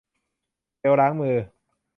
[0.79, 1.35] เจลล้างมือ